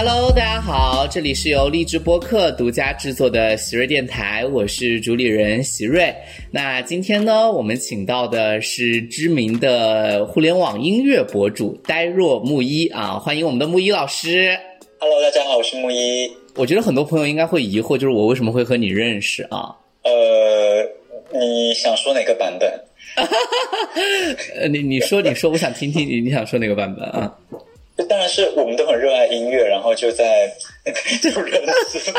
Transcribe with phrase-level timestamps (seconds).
[0.00, 6.14] Hello，大家好，这里是由励志播客独家制作的喜瑞电台，我是主理人喜瑞。
[6.52, 14.56] 那今天呢，我们请到的是知名的互联网音乐博主呆若木一啊，欢迎我们的木一老师。
[15.00, 16.30] Hello，大家好，我是木一。
[16.54, 19.74] 我觉得很多朋友应该会疑惑，就是我为什么会和你认识啊？
[20.04, 20.84] 呃，
[21.36, 22.72] 你想说哪个版本？
[24.60, 27.34] 呃，你你说你说，我想听听你你想说哪个版本啊？
[28.08, 30.48] 当然是我们都很热爱音乐，然后就在
[31.20, 32.12] 就认识。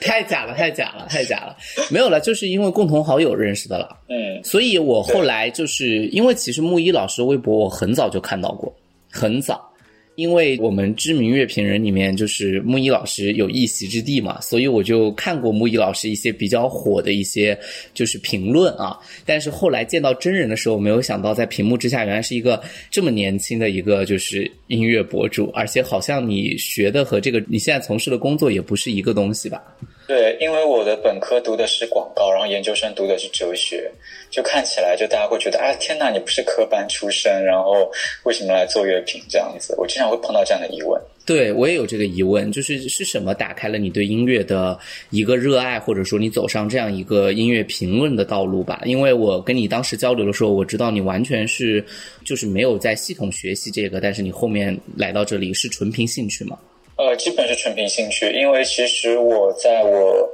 [0.00, 1.56] 太假了，太假了，太假了！
[1.90, 3.98] 没有了，就是因为共同好友认识的了。
[4.08, 8.72] 嗯，所以我后来就是因为其实木一老师的微博我很早就看到过，
[9.10, 9.68] 很早，
[10.16, 17.58] 因为我们知名乐评人里面就是木一老师有一席之地嘛，所以我就看过木一老师一些比较火的一些
[17.92, 18.98] 就是评论啊。
[19.26, 29.60] 但是后来见到真人的时候，没有想到在屏幕之下原来是一个这么年轻的一个就是音乐博主，而且好像你学的和这个你现在从事的工作也不是一个东西吧？
[30.06, 33.90] 对，因为我的本科读的是广告，然后研究生读的是哲学，
[34.30, 37.90] 就看起来就大家会觉得啊，天哪，你不是科班出身，然后
[38.24, 39.74] 为什么来做乐评这样子？
[39.78, 41.00] 我经常会碰到这样的疑问。
[41.26, 48.82] 对我也有这个疑问，就是是什么打开了你对音乐的一个热爱，或者说你走上这样一个音乐评论的道路吧？
[48.84, 51.82] 因为我跟你当时交流的时候，我知道你完全是
[52.26, 56.58] 就是没有在系统学习这个，但是你后面来到这里是纯凭兴趣嘛？
[56.96, 60.28] 呃，基本是纯凭兴趣，因为其实我在我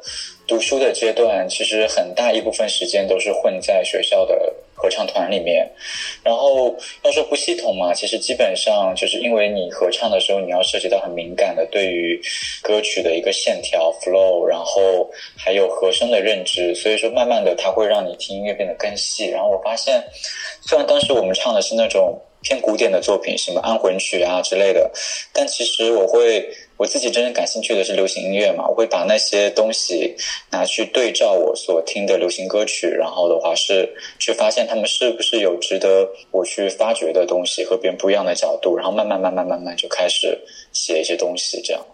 [0.46, 5.66] 读书的阶段，其实很大一部分时间都是混在学校的合唱团里面。
[6.22, 12.20] 然后要说不系统嘛，其实基本上就是因为你合唱的时候，你要涉及到很敏感的对于
[12.60, 19.30] 歌曲的一个线条 flow，然后还有和声的认知，所以说慢慢的它会让你听音乐变得更细。
[19.30, 20.04] 然后我发现，
[20.60, 22.20] 虽然当时我们唱的是那种。
[22.42, 24.90] 偏古典的作品，什么安魂曲啊之类的，
[25.32, 26.48] 但其实我会
[26.78, 30.16] 我自己真正感兴趣的是流行音乐嘛，我会把那些东西
[30.50, 33.86] 拿去对照我所听的流行歌曲，然后的话是
[34.18, 40.38] 去发现他们是不是有值得我去发掘的东西和别人不一样的角度，然后慢慢慢慢慢慢就开始
[40.72, 41.84] 写一些东西，这样。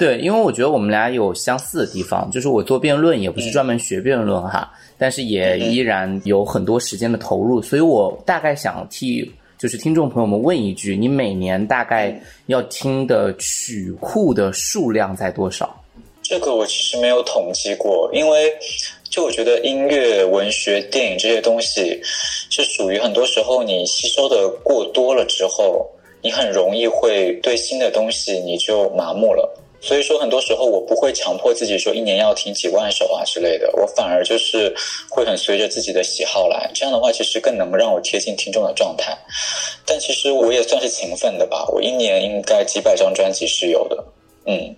[0.00, 4.68] 对，因为我觉得我们俩有相似的地方，就是我做辩论也不是专门学辩论哈，
[4.98, 9.32] 但是也依然有很多时间的投入，所以我大概想替。
[9.58, 15.82] 就是听众朋友们问一句：你每年大概要听的曲库的数量在多少？
[16.22, 18.52] 这个我其实没有统计过，因为
[19.08, 21.98] 就我觉得音乐、文学、电影这些东西
[22.50, 25.88] 是属于很多时候你吸收的过多了之后，
[26.20, 29.48] 你很容易会对新的东西你就麻木了。
[29.80, 34.74] 所以说，很多时候我不会强迫自己说一年要听几万首啊之类的，我反而就是
[35.08, 36.70] 会很随着自己的喜好来。
[36.74, 39.16] 这样的话，其实更能让我贴近听众的状态。
[39.84, 44.04] 但其实我也算是勤奋的吧，我一年应该几百张专辑是有的。
[44.46, 44.74] 嗯，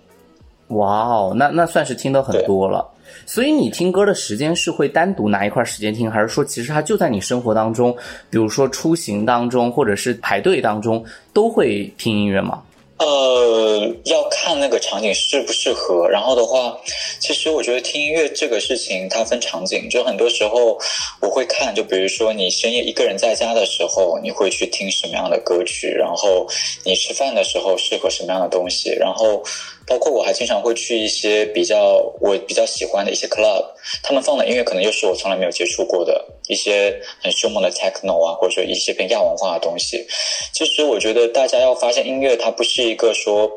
[0.77, 2.87] 哇哦，那那算是听的很多了。
[3.25, 7.95] 所以你听歌的时间是会单独拿一块时间听，还是说其实它就在你生活当中，
[8.29, 12.61] 比如说出行当中，或者是排队当中，都会听音乐吗？
[12.99, 16.07] 呃，要看那个场景适不适合。
[16.09, 16.77] 然后的话，
[17.19, 20.77] 其实我觉得听音乐这个事情它分场景，就很多时候
[21.21, 26.45] 我会看，就比如说你深夜一个人在家的时候，你会去听什么样的歌曲，然后
[26.83, 29.41] 你吃饭的时候适合什么样的东西，然后
[29.89, 33.65] 包括我还经常会去一些比较我比较喜欢的一些 club，
[34.03, 40.05] 他们放的音乐可能又是我从来没有接触过的一些很凶猛的 techno 啊，或者说一些偏亚文化的东西。
[40.53, 43.49] 其实我觉得大家要发现音乐它不是一个说，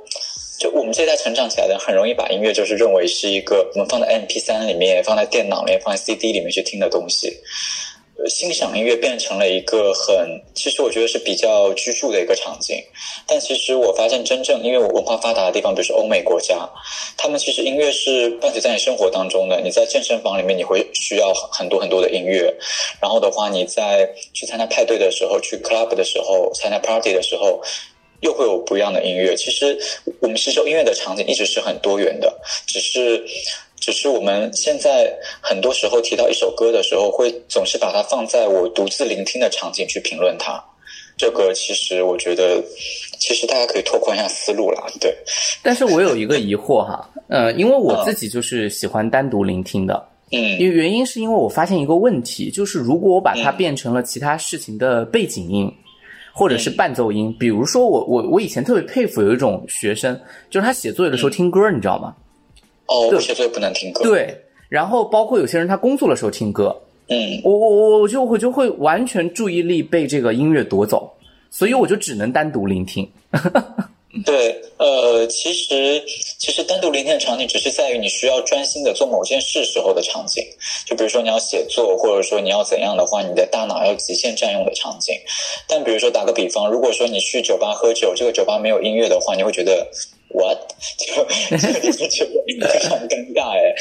[0.58, 7.36] 就我们这一代成长起来的，很容易把音乐就是认为是一个我们放在 MP 三里面、放在电脑里面、放在 CD 里面去听的东西。
[8.28, 12.76] 欣赏音乐变成了一个很，其实我觉得是比较居住的一个场景。
[13.26, 16.68] 但其实我发现，真正因为我文化发达的地方，比如说欧美国家，
[17.16, 19.60] 他们其实音乐是伴随在你生活当中的。
[19.60, 22.54] 你在健身房里面，你会需要很多很多的音乐。
[23.00, 27.62] 然后的话，你在去参加派对的时候，去 club 的时候，参加 party 的时候。
[28.22, 29.34] 又会有不一样的音乐。
[29.34, 29.76] 其实
[30.20, 32.32] 我们吸收音乐的场景一直是很多元的，
[32.68, 33.20] 只是
[33.82, 40.62] 只是我们现在很多时候提到一首歌的时候，会总是把它放在我独自聆听的场景去评论它。
[41.16, 42.62] 这个其实我觉得，
[43.18, 44.84] 其实大家可以拓宽一下思路啦。
[45.00, 45.12] 对，
[45.64, 49.94] 但是我有一个疑惑哈，呃，因为我自己就是喜欢单独聆听的，
[50.30, 55.70] 嗯因为原因是因为我发现一个问题，就是如果我把它变成了其他事情的背景音。
[56.34, 60.18] 或者是伴奏音，比如说我我我以前特别佩服有一种学生，
[60.48, 62.16] 就是他写作业的时候听歌，你知道吗？
[62.86, 66.76] 哦，对我写作业不能听歌。，对，然后包括有些人他工作的时候听歌，
[67.08, 71.12] 嗯，我我我我就我就会完全注意力被这个音乐夺走，
[71.50, 73.08] 所以我就只能单独聆听。
[74.26, 76.04] 对，呃，其实
[76.38, 80.44] 其实单独聆听的场景，只是在于你需要专心的做某件事时候的场景。
[80.84, 85.14] 就比如说你要写作，或者说你要怎样的话，你的大脑要极限占用的场景。
[85.66, 89.88] 但比如说打个比方，如果说你去酒吧喝酒，这个酒吧没有音乐的话，你会觉得
[90.34, 90.58] what
[90.98, 92.26] 就这个地方就
[92.68, 93.74] 非常尴尬哎。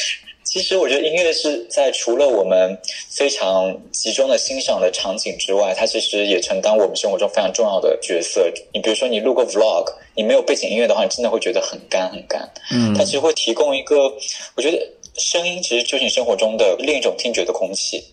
[0.44, 2.77] 其实我觉得音乐是在除了我们
[3.09, 8.51] 非常集中的欣赏的场景之外，它其实也承担我们生活中非常重要的角色。
[8.74, 12.42] 你比如说，你录个 vlog，你没有背景音乐的话，你真的会觉得很干很干。
[12.71, 14.12] 嗯它其实会提供一个，
[14.56, 14.77] 我觉得
[15.13, 18.03] 声音其实就是你生活中的另一种听觉的空气。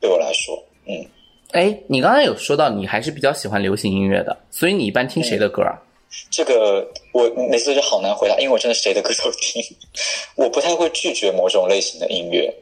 [0.00, 1.06] 对我来说，嗯，
[1.52, 5.80] 哎，你刚才有说到你还是比较喜欢流行音乐的，所以你一般听谁的歌啊？
[6.30, 9.62] 这个我每次就好难回答，因为我真的谁的歌都听，
[10.34, 12.52] 我不太会拒绝某种类型的音乐。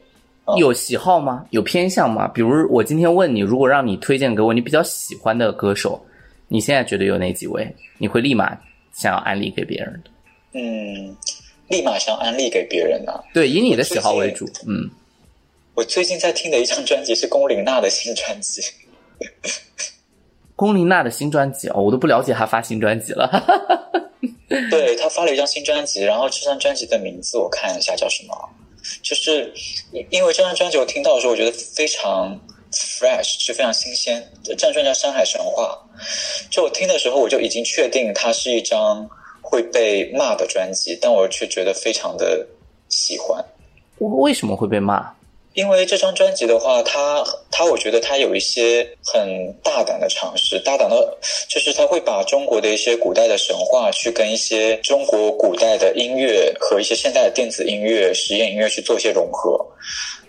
[0.57, 1.45] 有喜好吗？
[1.49, 2.27] 有偏向吗？
[2.27, 5.99] 比如我今天问你，如果让你推荐给我你比较喜欢的歌手，
[6.47, 7.67] 你现在觉得有哪几位？
[7.97, 8.55] 你会立马
[8.93, 10.11] 想要安利给别人的？
[10.53, 11.15] 嗯，
[11.67, 13.19] 立马想安利给别人啊。
[13.33, 14.45] 对，以你的喜好为主。
[14.67, 14.87] 嗯，
[15.73, 18.61] 我最近在听的一张专辑是龚琳娜的新专辑。
[20.55, 23.29] 龚琳娜的新专辑哦，我都不了解她发新专辑了。
[24.69, 28.33] 对她发了一张新专辑，然后这张专辑的名字我看一下叫什么，
[29.01, 29.51] 就是
[30.09, 32.39] 因为这张专辑我听到的时候，我觉得非常
[32.71, 34.23] fresh，是非常新鲜。
[34.43, 35.77] 这张专辑叫《山海神话》，
[36.49, 39.09] 就我听的时候我就已经确定它是一张
[39.41, 42.47] 会被骂的专辑，但我却觉得非常的
[42.87, 43.43] 喜欢。
[43.97, 45.11] 为什么会被骂？
[45.55, 51.17] 因为这张专辑的话，它它我觉得它有一些很大胆的尝试，大胆的，
[51.49, 59.57] 就是它会把中国的一些古代的神话去跟一些中国古代的音乐和一些现代的电子音乐、实验音乐去做一些融合。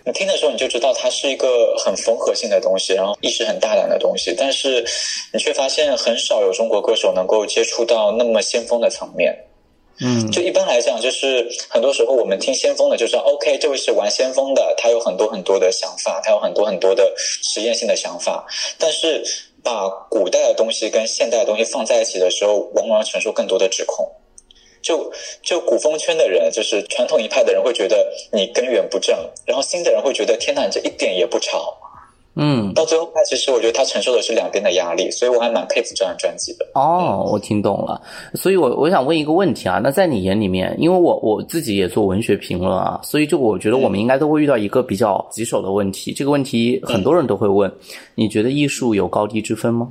[0.05, 4.81] 你听的时候你就知道它是一个很缝合性的东西，然后意识很大胆的东西，但是
[5.33, 9.37] 你却发现很少有中国歌手能够接触到那么先锋的层面。
[9.99, 18.45] 嗯，就一般来讲，就是很多时候我们听先锋的，就是 OK，这位是玩先锋的，他有很多很多的想法，他有很多很多的实验性的想法。
[18.77, 19.23] 但是
[19.63, 24.07] 把古代的东西跟现代的东西放在一起的时候，往往要承受更多的指控。
[24.79, 25.11] 就
[25.41, 31.76] 就古风圈的人，就是传统一派的人会觉得你根源不正，然后新的人会觉得天哪，你这一点也不潮。
[32.39, 36.67] 嗯，到最后，他其实我觉得他承受的是两边的压力，所以我还蛮佩服这张专辑的。
[36.75, 37.99] 哦，我听懂了。
[38.35, 46.13] 所以我我想问一个问题啊，那在你眼里面，因为我我自己也做文学评论啊，所以就我觉得我们应该都会遇到一个比较棘手的问题。
[46.13, 47.71] 这个问题很多人都会问，
[48.13, 49.89] 你觉得艺术有高低之分吗？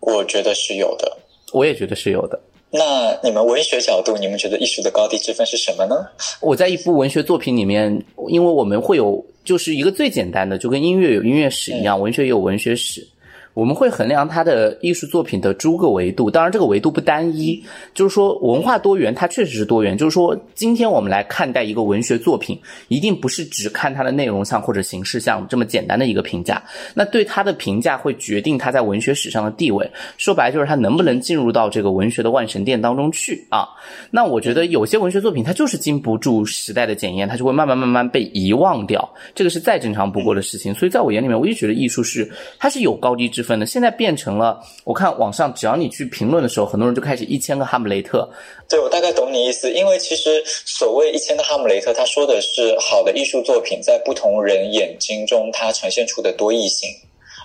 [0.00, 1.14] 我觉得是有的。
[1.52, 2.40] 我也觉得是有的。
[2.70, 5.96] 那你们文学角度，你们觉得艺术的高低之分是什么呢？
[6.40, 13.06] 我在一部文学作品里面，因为我们会有就是一个最简单的，就跟音乐有音乐史一样，文学也有文学史。
[13.52, 17.62] 我们会衡量他的艺术作品的诸个维度，当然这个维度不单一，
[17.92, 19.96] 就是说文化多元，它确实是多元。
[19.98, 22.58] 就是说，今天我们来看待一个文学作品，
[22.88, 26.62] 一定不是只看它的内容像或者形式像这么简单的一个评价。
[26.94, 29.90] 那对它的评价会决定它在文学史上的地位。
[30.16, 33.68] 说白就是它能不能进入到这个文学的万神殿当中去啊？
[34.10, 40.72] 那我觉得有些文学作品它就是经不住时代的检验，它就会慢慢慢慢被遗忘掉，这个是再正常不过的事情。
[40.72, 43.66] 所以在我眼里面，我一直觉得艺术是它是有高低之分的。
[43.66, 48.28] 现在变成了，我看网上只要你去评论的时候，很多人就开始一千个哈姆雷特。
[48.68, 56.88] 对，我大概懂你意思，因为其实所谓一千个哈姆雷特，他说的是好的艺术作品在不同人眼睛中它呈现出的多异性，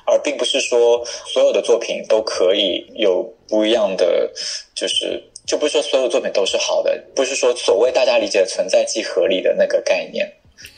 [0.06, 4.32] 而并不是说所有的作品都可以有不一样的，
[4.76, 10.32] 就是就不是说所有作品都是好的，不是说所谓大家理解的存在即合理的那个概念。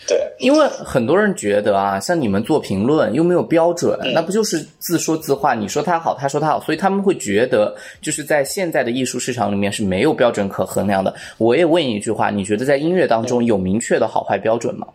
[0.08, 5.54] 对，因为很多人觉得啊，像你们做评论又没有标准，那不就是自说自话？
[5.54, 11.14] 你说他好，他说他好，所以他们会觉得就是在现在的艺术市场里面是没有标准可衡量的。
[11.38, 14.88] 我也问一句话，你觉得在音乐当中有明确的好坏标准吗？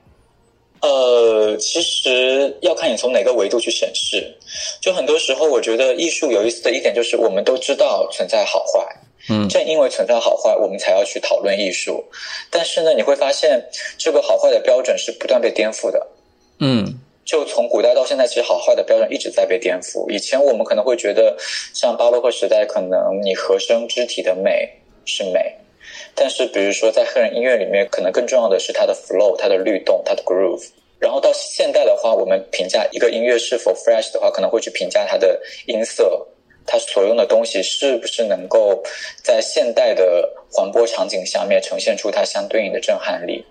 [0.81, 4.27] 呃，其实要看你从哪个维度去审视。
[4.81, 8.85] 就很多时候，我觉得艺术有意思的一点就是，我们都知道存在好坏。
[9.29, 12.05] 嗯，正因为存在好坏，我们才要去讨论艺术。
[12.51, 13.65] 但是呢，你会发现
[13.97, 16.07] 这个好坏的标准是不断被颠覆的。
[16.59, 20.11] 嗯，就从古代到现在，其实好坏的标准一直在被颠覆。
[20.11, 21.37] 以前我们可能会觉得，
[21.73, 24.69] 像巴洛克时代，可能你和声肢体的美
[25.05, 25.55] 是美，
[26.15, 30.67] 但是比如说在黑人音乐里面，可能更重要的是它的 flow、它的律动、它的 groove。
[30.99, 36.27] 然后到现代的话，我们评价一个音乐是否 fresh 的话，可能会去评价它的音色。
[36.67, 38.83] 它所用的东西是不是能够
[39.23, 43.45] 在现代的环播场景下面呈现出它相对应的震撼力？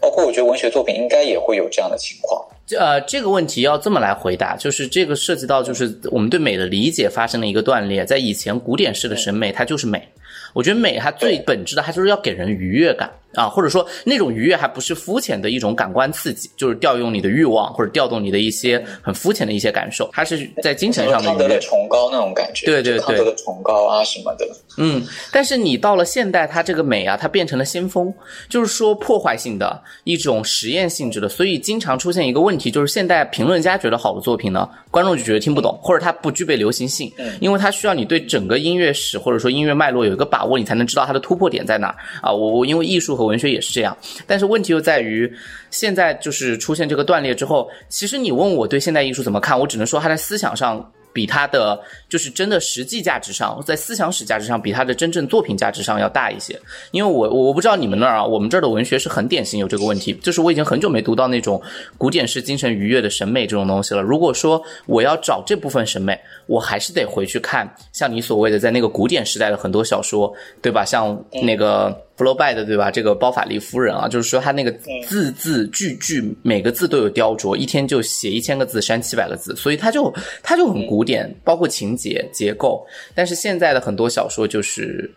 [0.00, 2.46] 包括我觉得文学作品应该也会有这样的情况。
[2.78, 10.06] 呃，这个问题要这么来回答，就是这个涉及到就是我们对美的理解发生了一个断裂，在以前古典式的审美，它就是美。
[10.54, 21.58] 我觉得美它最本质的，它就是要给人愉悦感啊，或者说那种愉悦还不是肤浅的一种感官刺激，就是调用你的欲望或者调动你的一些很肤浅的一些感受，它是在精神上的愉悦。
[21.60, 24.48] 崇高那种感觉，对对对，的崇高啊什么的。
[24.78, 28.12] 嗯，但是你到了现代，它这个美啊，它变成了先锋，
[28.48, 42.32] 就是说破坏性的一种实验性质的，所以经常出现一个问题，就是现代评论家觉得好的作品呢，观众就觉得听不懂，或者它不具备流行性，因为它需要你对整个音乐史或者说音乐脉络有一个把握，你才能知道它的突破点在哪啊。
[42.32, 43.94] 我我因为艺术和文学也是这样，
[44.26, 45.30] 但是问题又在于
[45.70, 50.92] 现在就是出现这个断裂之后，其实你问我对现代艺术怎么看，我只能说它在思想上。
[51.10, 56.56] 比它的就是真的实际价值上，在思想史价值上，比它的真正作品价值上要大一些。
[56.92, 61.60] 因为我我不知道你们那儿啊，我们这儿的文学是很典型有这个问题，就是我已经很久没读到那种
[61.96, 64.02] 古典式精神愉悦的审美这种东西了。
[64.02, 70.32] 如果说我要找这部分审美，我还是得回去看像你所谓的在那个古典时代的很多小说，
[70.62, 70.84] 对吧？
[70.84, 72.07] 像那个。
[72.18, 72.90] 弗洛拜的对吧？
[72.90, 74.72] 这个包法利夫人啊，就是说他那个
[75.06, 82.84] 字字句句每个字都有雕琢，一天就写一千个字，删七百个字，所以他就他就很古典，包括情节结构。
[83.14, 85.08] 但是现在的很多小说就是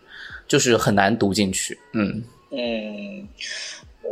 [0.46, 1.76] 就是很难读进去。
[1.92, 3.26] 嗯嗯，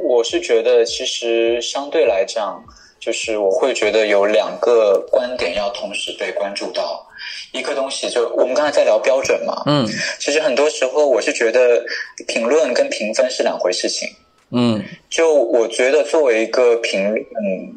[0.02, 2.60] 我是觉得其实相对来讲，
[2.98, 7.06] 就是我会觉得有两个观点要同时被关注到。
[7.52, 9.86] 一个东西，就我们刚才在聊标准嘛，嗯，
[10.18, 11.84] 其实很多时候我是觉得
[12.26, 14.08] 评论跟评分是两回事情，
[14.50, 17.24] 嗯，就我觉得作为一个评论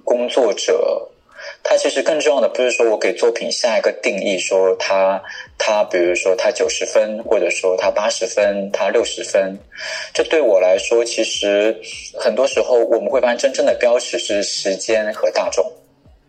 [0.03, 1.10] 工作者，
[1.63, 5.22] 他其实更重要的不是说我给作品下一个定义，说他
[5.57, 9.57] 他比如说他九十分，或者说他八十分，他六十分，
[10.13, 11.75] 这对我来说，其实
[12.19, 15.65] 很多时候我们会发现真正的标尺是时间和大众。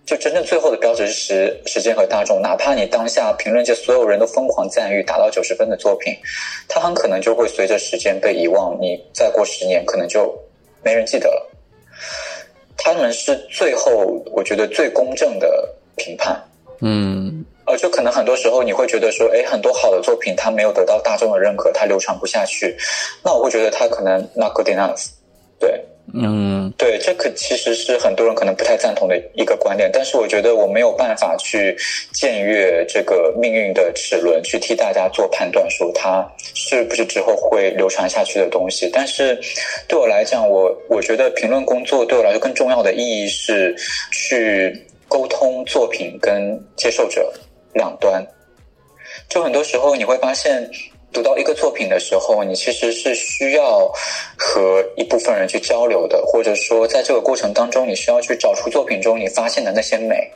[0.07, 6.15] 就真正最后的标准是时时间和大众，哪怕你当下评论界所有人都疯狂赞誉达到九十分的作品，
[6.69, 8.79] 它很可能就会随着时间被遗忘。
[8.79, 10.39] 你再过十年，可能就
[10.83, 11.51] 没人记得了。
[12.77, 16.39] 他们是最后我觉得最公正的评判。
[16.81, 22.77] 嗯，呃，就可能很多时候你会觉得说，哎，很多好的作品它没有得到大众的认可，它流传不下去，
[23.23, 25.07] 那我会觉得它可能 not good enough。
[25.59, 25.83] 对。
[26.17, 31.77] 嗯，对，这可其实是很多人可能不太赞同的一个观点，但是我觉得我没有办法去
[32.15, 38.89] 僭越这个命运的齿轮，去替大家做判断，说它是不是之后会流传下去的东西。
[38.93, 39.37] 但是
[39.89, 43.75] 对我来讲，我我觉得评论工作对我来说更重要的意义是
[44.13, 47.33] 去沟通作品跟接受者
[47.73, 48.25] 两端。
[49.29, 50.71] 就很多时候你会发现。
[51.15, 53.91] 读到一个作品的时候，你其实是需要
[54.37, 60.29] 和一部分人去交流的，或者说在这个过程当中，你需要去找出作品中你发现的那些美。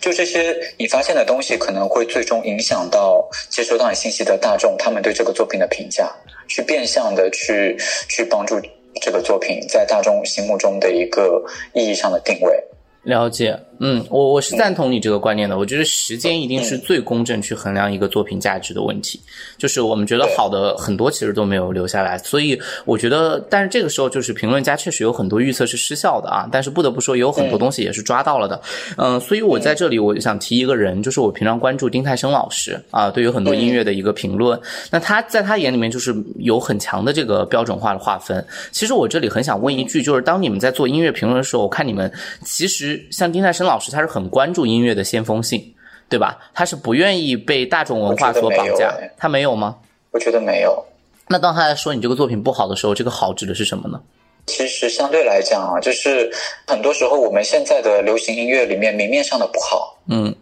[0.00, 6.08] 就这些你发现的东西，可能会最终影响到接收到你信息的大众，他们对这个作品的评价，
[6.46, 7.76] 去变相的去
[8.08, 8.60] 去帮助
[9.02, 11.42] 这个作品在大众心目中的一个
[11.74, 12.62] 意义上的定位。
[13.02, 13.58] 了解。
[13.80, 15.56] 嗯，我我是赞同你这个观念的。
[15.56, 19.20] 我觉得时间一定是最公正去衡量一个作品价值的问题。
[19.56, 26.48] 就是我们觉得好的很多其实都没有留下来，所以我觉得，但是这个时候就是评论家确实有很多预测是失效的啊。
[26.50, 28.60] 但是不得不说，也有很多东西也是抓到了的。
[28.96, 34.60] 嗯，所以我在这里我就想提一个人，就是我平常关注丁太升老师啊，对于很多音乐的一个评论。
[34.90, 38.44] 那他在他眼里面就是有很强的这个标准化的划分。
[38.72, 42.10] 其实我这里很想问一句，就是当你们在做音乐评论的时候，我看你们
[42.44, 43.67] 其实像丁太升。
[43.68, 45.74] 老师他是很关注音乐的先锋性，
[46.08, 46.38] 对吧？
[46.54, 49.76] 他是不愿意被大众文化所绑架，他没有吗？
[50.10, 50.84] 我觉得没有。
[51.28, 54.00] 那当他在说你这个作品不好的时候，这个好指的是什么呢？
[54.46, 56.32] 其实相对来讲啊，就是
[56.66, 60.34] 很多时候我们现在的流行音乐里面明面上的不好，嗯，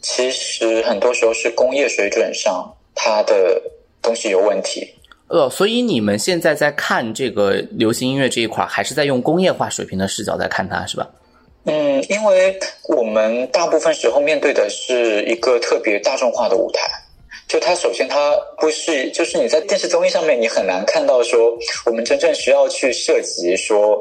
[0.00, 3.60] 其实很多时候是工业水准上它的
[4.00, 4.88] 东西有问题。
[5.26, 11.10] 呃，所以你们现在在看这个流行音乐这一块，还是在用工业化水平的视角在看它，是吧？
[11.66, 16.90] 嗯，因为我们大部分时候面对的是一个特别大众化的舞台，
[17.48, 21.56] 就它首先它不是，就是你在电视综艺上面你很难看到说
[21.86, 23.98] 我们真正需要去涉及说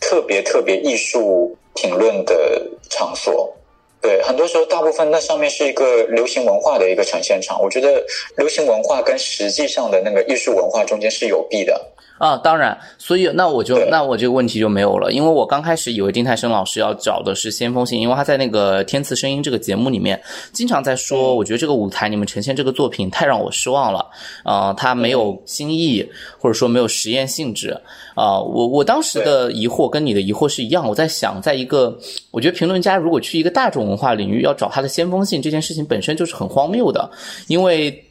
[0.00, 3.56] 特别特别艺术评论的场所。
[4.04, 7.58] 对，很多时候大部分那上面是一个流行文化的一个呈现场。
[7.62, 8.04] 我觉得
[8.36, 11.80] 流行文化跟实际上的那个艺术文化中间是有弊的。
[12.18, 24.06] 啊，当然，所以那我就那我这个问题就没有了，因为我刚开始以为丁太升老师要找的是先锋性，因为他在那个《天赐声音》这个节目里面经常在说，我觉得这个舞台你们呈现这个作品太让我失望了，
[24.44, 26.08] 啊，他没有新意，
[26.38, 27.80] 或者说没有实验性质，
[28.14, 31.98] 啊，我我当时的疑惑跟你的疑惑是一样，我在想，在一个
[32.30, 37.10] 我觉得评论家如果去一个大众文化领域要找他的先锋性，这件事情本身就是很荒谬的，
[37.48, 38.03] 因为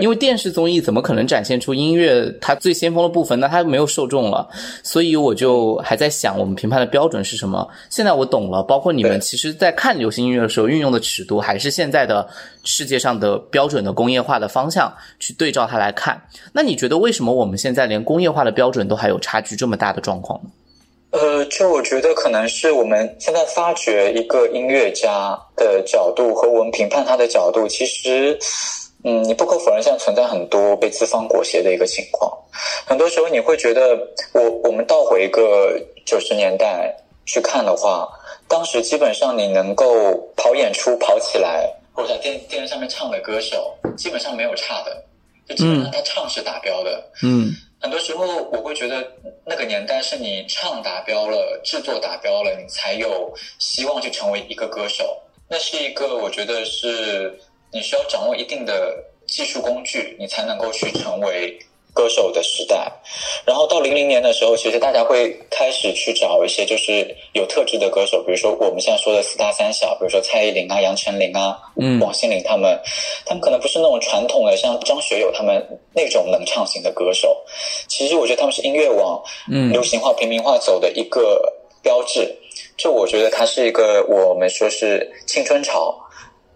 [0.00, 3.38] 因为电视综艺怎么可能展现出音乐它最先锋的部分？
[3.38, 4.48] 那它没有受众了，
[4.82, 7.68] 所以我就还在想，我们评判的标准是什么？
[7.90, 12.26] 现在我懂了，包括你们其实，在看流行音乐的时候，运用的尺度还是现在的
[12.64, 14.90] 世界上的标准的工业化的方向
[15.20, 16.18] 去对照它来看。
[16.54, 20.50] 那你觉得为什么我们现在连工业化的标准都还有差距这么大的状况呢？
[21.10, 28.38] 呃，就我觉得可能是我们现在发掘一个音乐家的角度和我们评判他的角度，其实。
[29.04, 32.30] 嗯，你不可否认，现在存在很多被资方裹挟的一个情况。
[32.86, 33.98] 很多时候，你会觉得，
[34.32, 36.94] 我我们倒回一个九十年代
[37.26, 38.08] 去看的话，
[38.46, 45.04] 当时基本上你能够跑演出跑起来，或者在电电视上面唱的歌手，基本上没有差的，
[45.48, 47.02] 就基本上他唱是达标的。
[47.24, 49.04] 嗯，很多时候我会觉得，
[49.44, 55.18] 那个年代是你唱达标了，制作达标了，你才有希望去成为一个歌手。
[55.48, 57.36] 那是一个，我觉得是。
[57.72, 61.58] 你需要掌握一定的技术工具，你才能够去成为
[61.94, 62.90] 歌手的时代。
[63.44, 72.78] 然后到零零年的时候，其实大家会开始去找一些就是有特质的歌手，比如说我们现在说的四大三小，比如说蔡依林啊、杨丞琳啊、嗯、王心凌他们，
[73.24, 77.42] 他们可能不是那种传统的像张学友他们那种能唱型的歌手。
[77.88, 79.22] 其实我觉得他们是音乐往
[79.70, 81.42] 流行化、平民化走的一个
[81.82, 82.36] 标志。
[82.76, 85.98] 就我觉得它是一个我们说是青春潮。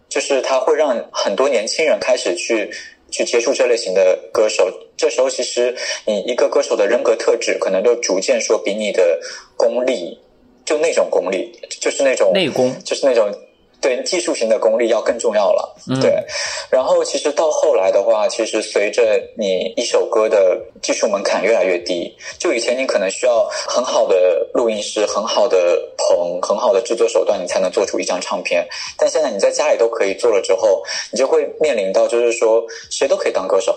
[0.09, 2.71] 就是它会让很多年轻人开始去
[3.11, 9.21] 去接触这类型的歌手，这时候其实你一个歌手的人格特质可能就逐渐说比你的
[9.57, 10.19] 功力，
[10.65, 13.33] 就那种功力，就是那种内功，就是那种。
[13.81, 16.25] 对技术型的功力要更重要了，对。
[16.71, 19.03] 然后其实到后来的话，其实随着
[19.37, 28.67] 你一首歌的技术门槛越来越低，就以前你可能需要很好的录音师、很好的棚、很好的制作手段，你才能做出一张唱片。
[28.99, 33.75] 但现在你在家里都可以做了之后，你就会面临到就是说谁都可以当歌手。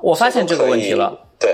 [0.00, 1.18] 我发现这个问题了。
[1.38, 1.50] 对，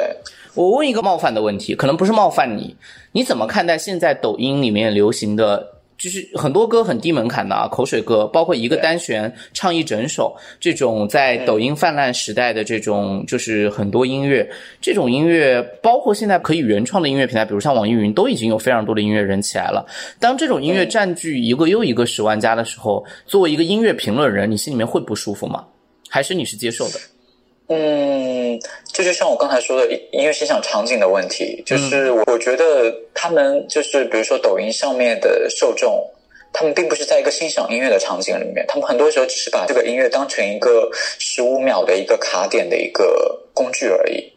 [0.55, 2.77] 我问一个冒犯的问题，可能不是冒犯你，
[3.13, 5.76] 你怎么看待现在抖音里面流行的？
[5.99, 14.49] 就是很多歌很低门槛的啊，口水歌，包括一个单弦唱一整首，这种在抖音泛滥时代的这种，就是很多音乐，
[14.81, 19.87] 这种音乐，包括现在可以原创的音乐平台，比如像网易云，都已经有非常多的音乐人起来了。
[20.21, 25.65] 当这种音乐占据一个又一个十万加的时候，作为一个音乐评论人，你心里面会不舒服吗？
[26.09, 27.01] 还是你是接受的？
[27.69, 28.61] 嗯，
[28.93, 36.09] 这就像我刚才说的音乐欣赏场景的问题，就是我觉得他们就是比如说抖音上面的受众，
[36.53, 44.33] 他们并不是在一个欣赏音乐的场景里面，他们很多时候只是把这个音乐当成一个十五秒的一个卡点的一个工具而已。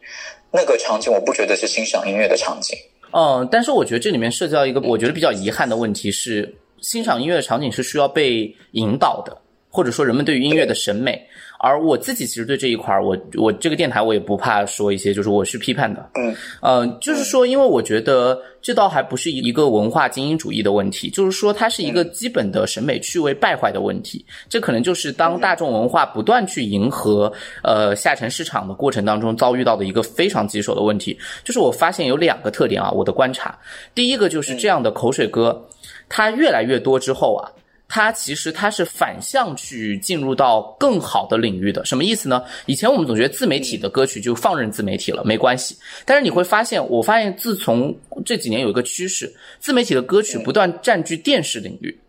[0.51, 2.75] 那个场景我不觉得是欣赏音乐的场景。
[3.13, 9.37] 嗯，但是我觉得这里面涉及到一个我觉得比较遗憾的问题是，欣赏音乐的场景是需要被引导的，
[9.69, 11.23] 或者说人们对于音乐的审美。
[11.61, 16.09] 而我自己其实对这一块儿，我我这个电台我也不怕说一些，就是我是批判的。
[16.15, 24.25] 嗯，呃，就是说，因为我觉得这倒还不是一个文化精英主义的问题，就是说它是一个基本的审美趣味败坏的问题。
[24.47, 27.29] 这可能就是当大众文化不断去迎合
[27.61, 31.19] 呃下沉市场的过程当中遭遇到的一个非常棘手的问题。
[31.43, 33.59] 就是我发现有两个特点啊，我的观察，
[33.93, 35.67] 第一个就是这样的口水歌，
[36.07, 37.51] 它越来越多之后啊。
[37.89, 42.41] 它其实它是反向去进入到更好的领域的，什么意思呢？
[42.67, 45.75] 以前我们总觉得自媒体的歌曲就放任自媒体了，没关系。
[46.05, 51.99] 但是你会发现，我发现自从这几年有一个趋势，自媒体的歌曲不断占据电视领域。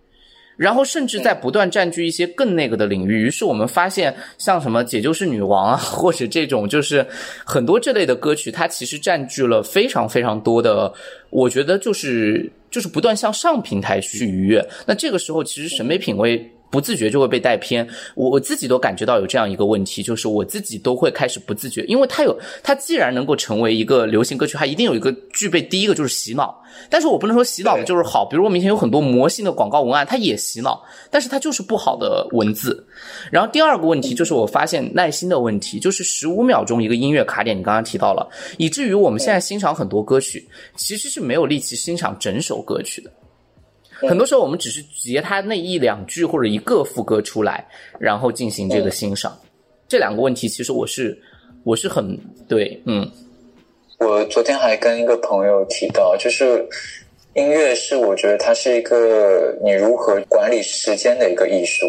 [0.57, 7.07] 然后甚至在不断占据一些更那个的领域，于是我们发现，像什么《解救是女王》啊，或者这种就是
[7.47, 10.93] 很多这类的歌曲，它其实占据了非常非常多的，
[11.31, 14.67] 我觉得就是就是不断向上平台去逾越。
[14.87, 16.51] 那这个时候，其实审美品味。
[16.71, 30.81] 不自觉就会被带偏，我我自己都感觉到有这样一个问题，就是我自己都会开始不自觉，因为它有它既然能够成为一个流行歌曲，它一定有一个具备第一个就是洗脑，但是我不能说洗脑的就是好，比如我们以前有很多魔性的广告文案，它也洗脑，
[31.11, 32.87] 但是它就是不好的文字。
[33.33, 38.29] 然后第二个问题就是我发现耐心的问题，就是十五秒钟一个音乐卡点，你刚刚提到了，
[38.59, 43.11] 以至于我们现在欣赏很多歌曲，其实是没有力气欣赏整首歌曲的。
[44.09, 47.67] 很多时候我们只是截他那一两句或者一个副歌出来，
[47.99, 49.39] 然后进行这个欣赏。
[49.89, 51.19] 这两个问题其实我是
[51.65, 53.11] 我是很对，嗯。
[53.99, 56.67] 我昨天还跟一个朋友提到，就是
[57.35, 61.87] 音乐是我觉得它是一个你如何管理时间的一个艺术。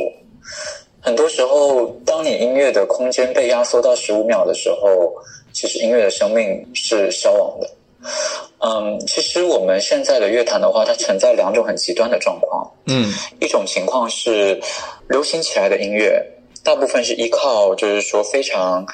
[1.00, 5.13] 很多时候，当你音乐的空间被压缩到十五秒的时候，
[5.54, 7.69] 其实音乐的生命是消亡的。
[8.59, 12.71] 嗯，其实我们现在的乐坛的话，它存在两种很极端的状况。
[12.87, 14.59] 嗯，一种情况是
[15.09, 16.23] 流行起来的音乐，
[16.63, 18.85] 大部分是依靠就是说非常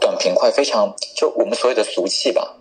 [0.00, 2.56] 短平快、非常就我们所谓的俗气吧。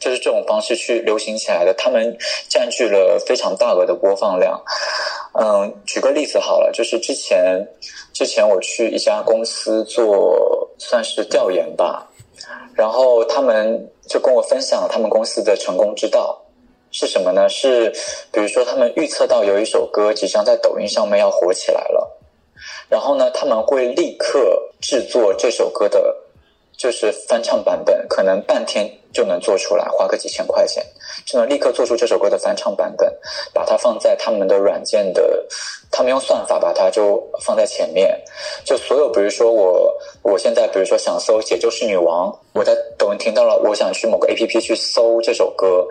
[0.00, 2.14] 就是这种方式去流行起来的，他们
[2.50, 4.60] 占据了非常大额的播放量。
[5.32, 7.66] 嗯，举个例子好了，就是之前
[8.12, 12.06] 之前我去一家公司做算是调研吧，
[12.74, 16.42] 然后他们就跟我分享了他们公司的成功之道
[16.90, 17.48] 是什么呢？
[17.48, 17.90] 是
[18.32, 22.18] 比如说他们预测到有一首歌即将在抖音上面要火起来了，
[22.88, 26.23] 然后呢他们会立刻制作这首歌的。
[26.76, 30.84] 就是翻唱版本，可能半天就能做出来，花个几千块钱
[31.24, 33.12] 就能立刻做出这首歌的翻唱版本，
[33.52, 35.46] 把它放在他们的软件的，
[35.90, 38.20] 他们用算法把它就放在前面。
[38.64, 45.86] 就所有，比如说我，我现在比如说想搜《解救是女王》，我在抖音听到了，我想去某个 A P P 去搜这首歌。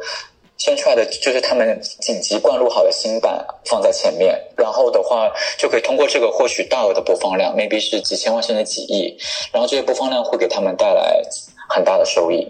[0.57, 9.17] 先出来的就是他们紧急灌录好的新版放在前面，然后的话就可以通过这个获取大额的播放量，maybe 是几千万甚至几亿，
[9.51, 11.21] 然后这些播放量会给他们带来
[11.67, 12.47] 很大的收益。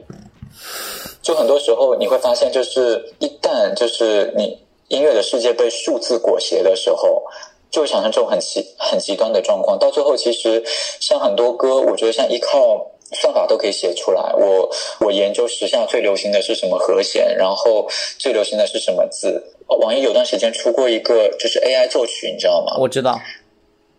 [1.21, 7.23] 就很多时候你会发现，就是一旦就是你音乐的世界被数字裹挟的时候，
[7.71, 9.79] 就会产生这种很极很极端的状况。
[9.79, 10.61] 到最后，其实
[10.99, 12.85] 像很多歌，我觉得像依靠。
[13.13, 14.21] 算法都可以写出来。
[14.35, 19.43] 我我研究时下最流行的是什么和弦，然后最流行的是什么字。
[19.67, 22.77] 网易有段时间出过一个，就是 AI 作曲，你知道吗？
[22.79, 23.19] 我知道。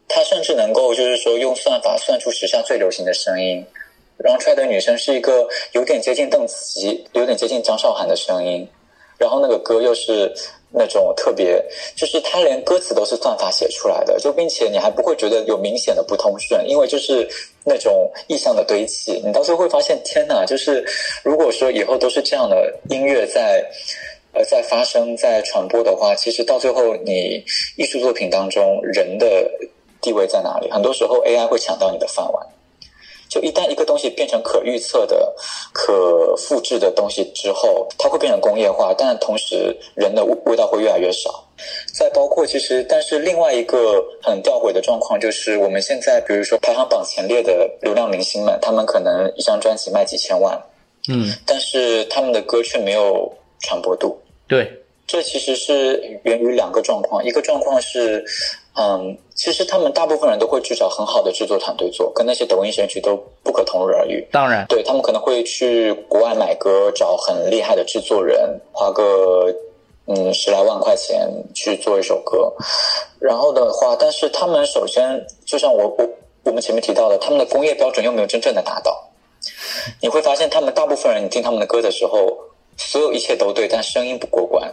[0.08, 3.64] 它甚至能够就是说用算法算出时下最流行的声音，
[4.18, 8.68] 然后出来的女生是一个有点接近邓紫棋、有点接近张韶涵的声音，
[9.18, 10.32] 然后那个歌又是。
[10.76, 17.28] 那种特别，就是他连歌词都是算法写出来的，就并且你还不会觉得有明显的不通顺，因为就是
[17.64, 20.44] 那种意象的堆砌，你到时候会发现，天哪！
[20.44, 20.84] 就是
[21.22, 23.64] 如果说以后都是这样的音乐在
[24.32, 27.44] 呃在发生在传播的话，其实到最后你
[27.76, 29.48] 艺术作品当中人的
[30.02, 30.68] 地位在哪里？
[30.72, 32.46] 很多时候 AI 会抢到你的饭碗。
[33.34, 35.34] 就一旦一个东西变成可预测的、
[35.72, 41.44] 可复制的东西之后，它会变成工业化，但同时人的味道会越来越少。
[41.92, 50.56] 再包括其实，但是另外一个很吊诡的状况就是，我们现在比如说排行榜前列的流量明星们，他们可能一张专辑卖几千万，
[51.08, 54.16] 嗯，但是他们的歌却没有传播度。
[54.46, 54.70] 对，
[55.06, 58.24] 这其实是源于两个状况，一个状况是。
[58.76, 64.26] 嗯，其实他们大部分人都会去找很好的制作团队做，跟那些抖音神曲都不可同日而语。
[64.32, 69.46] 当然，对他们可能会去国外买歌，找很厉害的制作人，花个
[70.06, 72.52] 嗯十来万块钱去做一首歌。
[73.20, 76.08] 然后的话，但是他们首先就像我我
[76.42, 79.08] 我们前面提到的，他们的工业标准又没有真正的达到。
[80.02, 82.36] 你会发现，他们大部分人你听他们的歌的时候，
[82.76, 84.68] 所有一切都对，但声音不过关，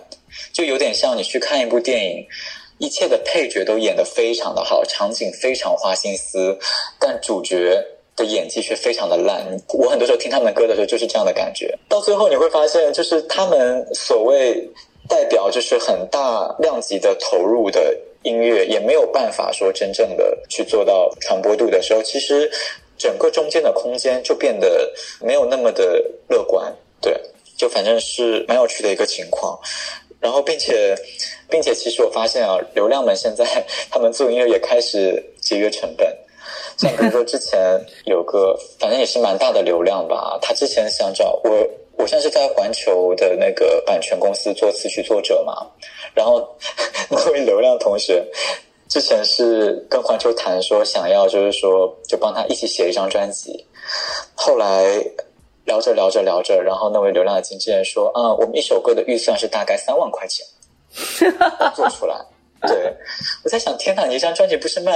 [0.51, 2.25] 就有点像你去看一部电影。
[2.77, 6.57] 一切的配角都演得非常的好，场景非常花心思，
[6.99, 7.79] 但主角
[8.15, 9.45] 的演技却非常的烂。
[9.77, 11.77] 我很多时候听他们的歌的时候就是这样的感觉。
[11.87, 14.67] 到最后你会发现，就是他们所谓
[15.07, 22.49] 代表就是很大量级的投入的音乐，也没有办法说真正的去做到传播度的时候，其实
[22.97, 24.91] 整个中间的空间就变得
[25.21, 26.75] 没有那么的乐观。
[26.99, 27.15] 对，
[27.55, 29.59] 就反正是蛮有趣的一个情况。
[30.21, 30.95] 然后，并且，
[31.49, 33.43] 并且，其实我发现啊，流量们现在
[33.89, 36.15] 他们做音乐也开始节约成本。
[36.77, 41.49] 像比如说，之前有个 反正也是蛮大的流量吧，他之前想找我，
[41.97, 45.67] 我现在是在环球的那个版权公司做词曲作者嘛。
[46.13, 46.47] 然后
[47.09, 48.23] 那位流量同学
[48.87, 53.65] 之前是跟环球谈说，想要就是说就帮他一起写一张专辑，
[54.35, 55.03] 后来。
[55.71, 60.45] 聊着聊着聊着，然后那位流量的经纪人说：“啊，我们一首歌的预算是大概三万块钱，
[61.73, 62.15] 做出来。”
[62.67, 62.93] 对，
[63.45, 64.91] 我在想，天哪，你一张专辑不是卖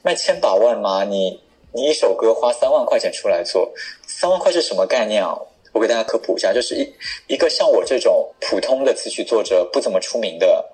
[0.00, 1.02] 卖千把万吗？
[1.02, 1.40] 你
[1.72, 3.68] 你一首歌花三万块钱出来做，
[4.06, 5.36] 三万块是什么概念啊？
[5.72, 10.64] 我给大家科普一下，就是一一个像我这种普通的词曲作者，不怎么出名的，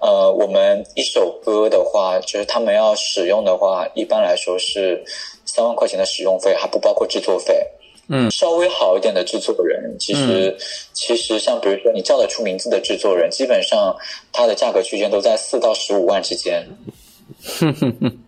[0.00, 5.02] 呃，我们一首歌的话，就是他们要使用的话，一般来说是
[5.46, 7.66] 三万块钱的使用费，还不包括制作费。
[8.14, 10.54] 嗯，稍微好一点的制作人，其实
[10.92, 13.96] 其实像比如说你叫得出名字的制作人，基本上
[14.30, 16.62] 他的价格区间都在四到十五万之间。
[17.58, 18.18] 哼哼哼，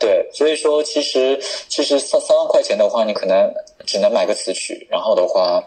[0.00, 3.54] 对，所以说其实其实三三万块钱的话，你可能
[3.86, 5.62] 只能买个词曲，然后的话，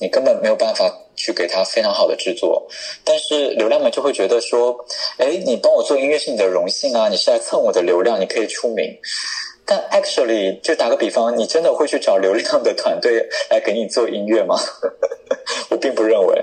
[0.00, 2.66] 你根本没有办法去给他非常好的制作。
[3.04, 4.76] 但是流量们就会觉得说，
[5.18, 8.92] 哎，你帮我做音乐是你的荣幸啊，你是来蹭我的流量，你可以出名。
[9.66, 14.56] 但 actually，就打个比方，你真的会去找流量的团队来给你做音乐吗？
[15.70, 16.42] 我并不认为。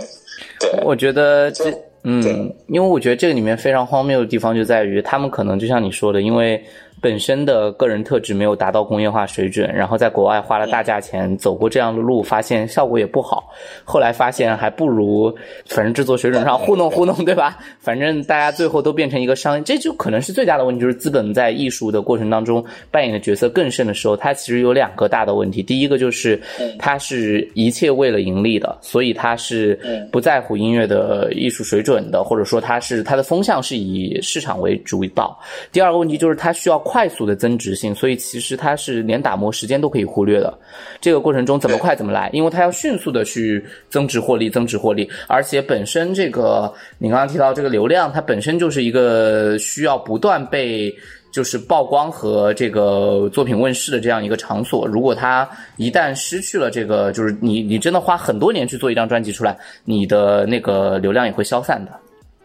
[0.60, 1.72] 对，我觉得这
[2.04, 6.64] 嗯，因为我觉得这个里面非常荒谬的地方就在于，他们可能就像你说的，因为
[7.02, 13.52] 本身的个人特质没有达到工业化水准，然后在国外花了大价钱走过这样的路，发现效果也不好，
[13.84, 15.36] 后来发现还不如
[15.66, 17.58] 反正制作水准上糊弄糊弄，对吧？
[17.80, 26.40] 反正大家最后都变成一个商业，这就可能是最大的问题，就是资本在艺术的过程当中扮演的角色更甚的时候，它其实有两个大的问题，第一个就是
[26.78, 29.80] 它是一切为了盈利的，所以它是
[30.12, 35.36] 不在乎音乐的艺术水准的，或者说它是它的风向是以市场为主导。
[35.72, 40.54] 第二个问题就是它需要快速的增值性，所以其实它是连打磨时间都可以忽略的。
[41.00, 50.94] 这个过程中怎么快怎么来，因为它要迅速的去增值获利，增值获利，而且本身这个你刚刚提到这个流量，它本身就是一个需要不断被。
[51.32, 61.92] 就是曝光和这个作品问世的这样一个场所，如果它一旦失去了这个，就是你你真的花很多年去做一张专辑出来，你的那个流量也会消散的。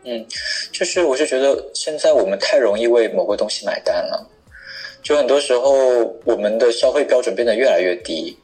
[0.05, 0.25] 嗯，
[0.71, 4.25] 就是我是觉得现在我们太容易为某个东西买单了，
[5.07, 5.73] 就很多时候
[6.25, 8.37] 我们的消费标准变得越来越低。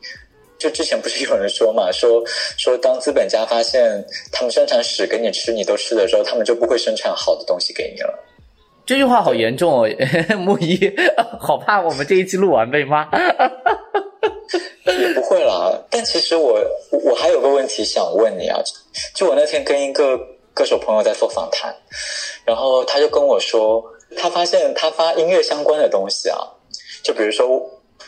[0.58, 2.22] 就之前不是有人说嘛，说
[2.56, 8.16] 说当资本家发现他们生产屎给你吃，你都吃的时候，他们就不会生产好的东西给你了。
[8.86, 9.88] 这句话好严重哦，
[10.38, 10.78] 木一，
[11.40, 13.08] 好怕我们这一期录完被骂。
[14.86, 16.60] 也不会啦，但其实我
[16.92, 18.60] 我还有个问题想问你啊，
[19.16, 20.16] 就我那天跟一个
[20.54, 21.74] 歌手朋友在做访谈，
[22.44, 23.82] 然后他就跟我说，
[24.16, 26.38] 他发现他发音乐相关的东西啊，
[27.02, 27.46] 就比如说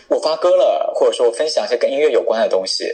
[0.09, 2.93] 我发歌了，或者说我分享一些跟音乐有关的东西，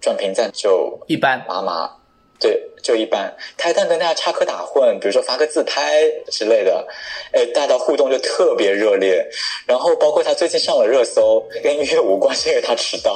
[0.00, 1.90] 转评赞就一般，麻麻，
[2.38, 3.34] 对，就一般。
[3.56, 6.86] 他一旦跟大家插科打诨，比如说发个自拍之类的，
[7.32, 9.26] 哎，大家互动就特别热烈。
[9.66, 13.14] 然后包括他最近上了热搜，跟音乐无关，是因为他迟到。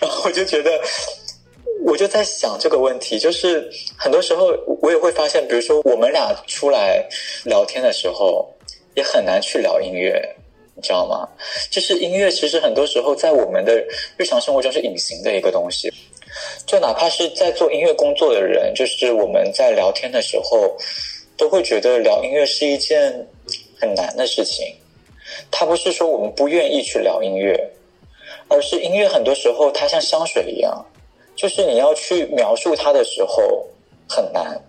[0.00, 0.70] 然后我就觉得，
[1.84, 4.46] 我就在想这个问题，就是很多时候
[4.82, 7.04] 我也会发现，比如说我们俩出来
[7.44, 8.48] 聊天的时候，
[8.94, 10.36] 也很难去聊音乐。
[10.74, 11.28] 你知道吗？
[11.70, 13.84] 就是音乐，其实很多时候在我们的
[14.16, 15.92] 日常生活中是隐形的一个东西。
[16.66, 20.76] 就哪怕是在做音乐工作的人，就是我们在聊天的时候，
[21.36, 23.26] 都会觉得聊音乐是一件
[23.80, 24.72] 很难的事情。
[25.50, 27.72] 它不是说我们不愿意去聊音乐，
[28.46, 30.86] 而是音乐很多时候它像香水一样，
[31.38, 33.64] 就是你要去描述它的时候
[34.08, 34.60] 很难，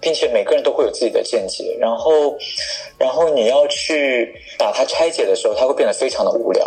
[0.00, 1.76] 并且每个人都会有自己的见解。
[1.78, 2.34] 然后，
[2.96, 6.66] 然后你要去把它拆解的时候，它会变得非常的无聊。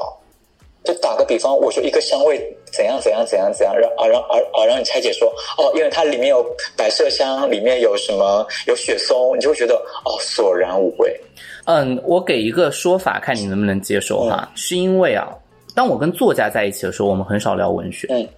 [0.83, 2.39] 就打个比方，我说一个香味
[2.71, 6.45] 怎样怎样怎样怎样，让啊让啊啊让你拆解说哦，因为它里面有
[6.77, 9.73] 百麝香，里面有什么有雪松，你就会觉得
[10.05, 11.19] 哦索然无味。
[11.65, 14.47] 嗯，我给一个说法，看你能不能接受哈。
[14.53, 15.27] 是因为啊，
[15.73, 18.29] 当我跟作家在一起的时候，我们很少聊文学，嗯，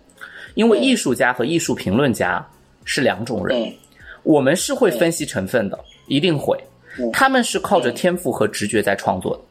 [0.57, 2.43] 因为艺术家和艺术评论家
[2.83, 3.73] 是两种人，嗯
[4.23, 6.57] 我们是会分析成分的，一定会。
[6.99, 9.43] 嗯，他们是靠着天赋和直觉在创作的。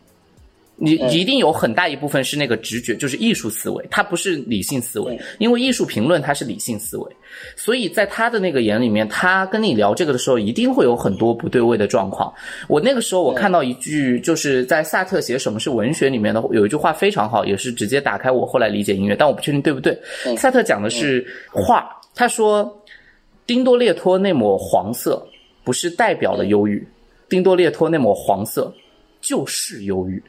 [0.78, 7.16] 你嗯一定有很大一部分是那个直觉，就是艺术思维，它不是理性思维，因为艺术评论它是理性思维，
[7.56, 12.30] 所以在他的那个眼里面，他跟你聊这个的时候，一定会有很多不对位的状况。
[12.68, 19.98] 我那个时候我看到一句，就是在萨特写《什么是文学》里面的有一句话非常好，也是直接打开我后来理解音乐，但我不确定对不对。
[20.36, 22.84] 萨特讲的是画，他说
[23.46, 25.26] 丁多列托那抹黄色
[25.64, 26.86] 不是代表了忧郁，
[27.30, 28.70] 丁多列托那抹黄色
[29.22, 30.22] 就是忧郁。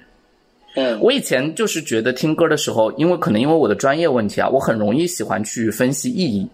[0.76, 6.48] 嗯我以前就是觉得听歌的时候，因为可能因为我的专业问题啊，我很容易喜欢去分析意义。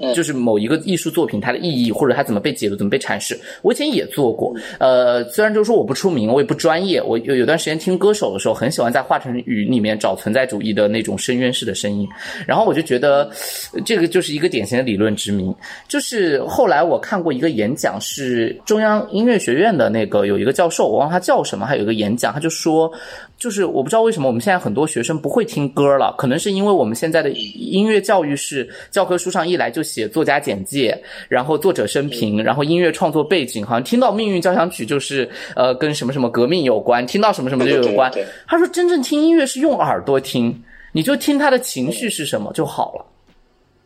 [0.00, 4.54] 嗯就是某一个艺术作品它的意义，或者它怎么被解读、怎么被阐释，我以前也做过。
[4.78, 12.06] 呃，虽然就是说我不出名，我也不专业，我有有段时间听歌手的时候，很喜欢在华晨宇里面找存在主义的那种深渊式的声音，
[12.46, 13.28] 然后我就觉得
[13.72, 15.52] 呃这个就是一个典型的理论殖民。
[15.88, 22.88] 就是后来我看过一个演讲，是中央音乐学院的那个有一个教授，我忘他叫什么，还有一个演讲，他就说，
[23.38, 38.12] 就是我不知道为什么我们现在很多学生不会听歌了，可能是因为我们现在的音乐教育是教科书上一来就写作家简介，然后作者生平，然后音乐创作背景，好像听到《命运交响曲》就是呃跟什么什么革命有关，听到什么什么就有关。
[38.46, 40.62] 他说真正听音乐是用耳朵听。
[40.90, 43.04] 你就听他的情绪是什么就好了。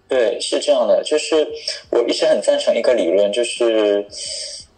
[0.08, 1.46] 对，是这样的，就是
[1.90, 4.06] 我一直很赞成一个理论，就是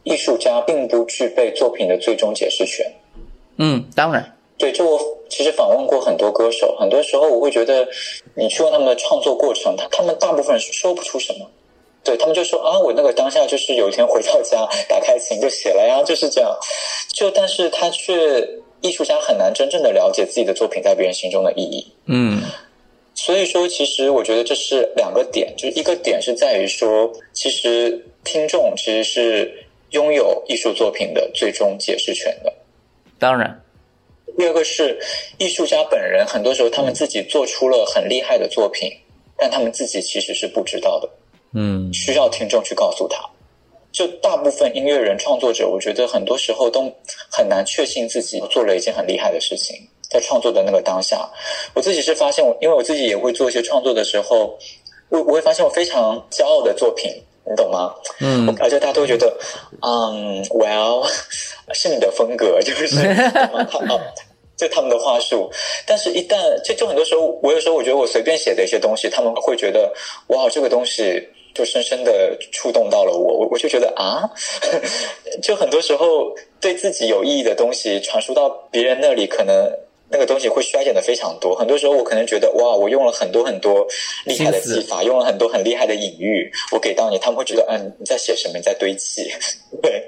[0.05, 2.85] 艺术家并不具备作品的最终解释权。
[3.59, 7.87] 嗯，当然，对，就我其实访问过很多歌手，很多时候我会觉得，
[8.35, 11.51] 你去问他们的创作过程，他他们大部分人说不出什么。
[12.05, 16.55] 对他们就说啊，我那个当下就是有一天回到家，打开琴就写了呀，就是这样。
[17.09, 18.47] 就但是他却
[18.83, 21.93] 艺术家很难真正的了解自己的作品在别人心中的意义。
[22.07, 22.43] 嗯，
[23.15, 32.53] 所以说，其实我觉得这是两个点，就是一个点是在于说，其实听众其实是拥有艺术作品的最终解释权的。
[33.19, 33.64] 当然，
[34.37, 34.99] 第二个是
[35.39, 38.91] 艺术家本人，很多时候他们自己做出了很厉害的作品，
[39.37, 41.09] 但他们自己其实是不知道的。
[41.55, 43.25] 嗯，需要听众去告诉他。
[43.93, 46.93] 就大部分音乐人创作者，我觉得很多时候都
[47.31, 49.77] 很难确信自己做了一件很厉害的事情，
[50.11, 51.31] 在创作的那个当下，
[51.75, 54.59] 我自己是发现，我因为我自己也会做一些创作的时候，
[55.11, 57.09] 我我会发现我非常骄傲的作品，
[57.47, 57.95] 你懂吗？
[58.21, 59.37] 嗯，而且大家都觉得，
[59.83, 61.07] 嗯，Well，
[61.75, 63.69] 是你的风格，就是 啊，
[64.57, 65.51] 就他们的话术。
[65.87, 69.93] 但是，一旦就就很多时候，我有时候我觉得我随便写的一些东西，他们会觉得，
[70.29, 71.29] 哇，这个东西。
[71.55, 74.29] 就深深的触动到了我，我我就觉得啊，
[75.41, 79.71] 就很多时候对自己有意义的东西传输到别人那里，可能
[80.15, 81.57] 那个东西会衰减的非常多。
[81.57, 83.85] 很多时候我可能觉得哇，我用了很多很多
[84.25, 89.29] 厉害的技法，用了很多很厉害的隐喻，我给到你，他们会觉得嗯你在写什么，你在堆砌，
[89.83, 90.07] 对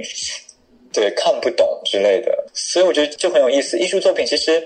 [0.93, 2.47] 对，看不懂之类的。
[2.55, 3.77] 所以我觉得就很有意思。
[3.81, 4.65] 艺术作品其实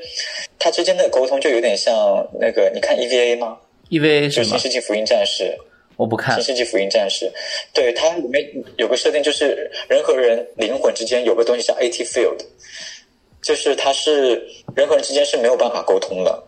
[0.59, 3.57] 它之间的沟通就有点像那个，你看 EVA 吗
[3.88, 5.57] ？EVA 是新世纪福音战士。
[5.96, 7.26] 我不看《新世纪福音战士》，
[7.74, 8.42] 对它里面
[8.79, 12.38] 有个设定，就是人和人灵魂之间有个东西叫 AT field，
[13.42, 14.42] 就是它是
[14.74, 16.42] 人和人之间是没有办法沟通的。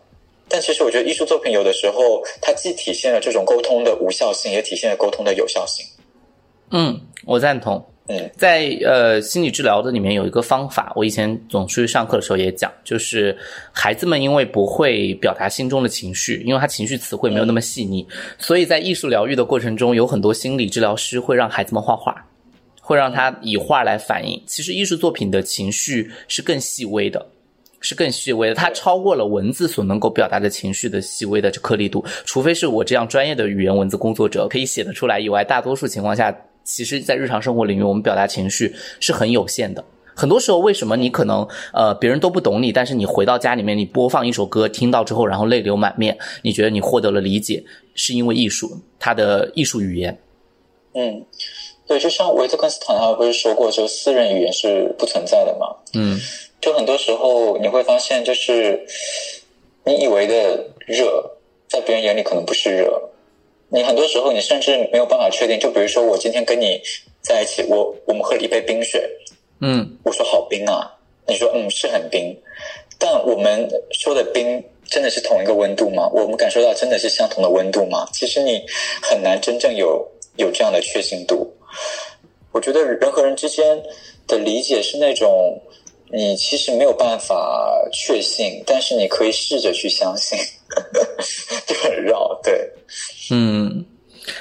[0.49, 5.85] 但其实我觉得艺术作品有的时候，它既体现了这种沟通的无效性，也体现了沟通的有效性。
[6.71, 7.83] 嗯，我赞同。
[8.09, 13.35] 嗯，在呃心理治疗的里面有一个方法，我以前总出去上课的时候也讲，就是
[13.71, 18.05] 孩子们因为不会表达心中的情绪，因为他情绪词汇没有那么细腻，
[18.37, 22.13] 所以在艺术疗愈的过程中，有很多心理治疗师会让孩子们画画，
[22.83, 24.39] 会让他以画来反映。
[24.45, 27.25] 其实艺术作品的情绪是更细微的，
[27.79, 32.05] 是更细微的，它超过了文字所能够表达的情绪的细微的颗粒度。
[32.25, 36.35] 除非是我这样专业的语言文字工作者可以写得出来以外，大多数情况下。
[36.65, 39.83] 其实，在日常生活领域，我们表达情绪是很有限的。
[40.15, 47.61] 很多时候，为什么你可能呃别人都不懂你，但是你回到家里面，你播放一首歌，听到之后，然后泪流满面，你觉得你获得了理解，
[47.95, 50.17] 是因为艺术，它的艺术语言。
[50.93, 51.25] 嗯，
[51.85, 55.75] 对，就像维特根斯坦他不是说过，就私人语言是不存在的嘛？
[55.93, 56.17] 嗯，
[56.61, 58.85] 就很多时候你会发现，就是
[59.83, 63.09] 你以为的热，在别人眼里可能不是热。
[63.69, 65.59] 你很多时候，你甚至没有办法确定。
[65.59, 66.79] 就比如说，我今天跟你
[67.21, 69.01] 在一起，我我们喝了一杯冰水，
[69.61, 70.95] 嗯，我说好冰啊，
[71.27, 72.39] 你说嗯是很冰，
[72.99, 76.07] 但我们说的冰真的是同一个温度吗？
[76.13, 78.07] 我们感受到真的是相同的温度吗？
[78.13, 78.63] 其实你
[79.01, 81.51] 很难真正有有这样的确信度。
[82.51, 83.81] 我觉得人和人之间
[84.27, 85.61] 的理解是那种
[86.11, 90.37] 你其实没有办法确信，但是你可以试着去相信，
[91.65, 92.69] 就很绕，对。
[93.31, 93.83] 嗯，